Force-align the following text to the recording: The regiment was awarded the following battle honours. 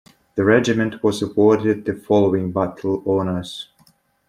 The 0.33 0.43
regiment 0.43 1.03
was 1.03 1.21
awarded 1.21 1.85
the 1.85 1.93
following 1.93 2.51
battle 2.51 3.03
honours. 3.05 3.69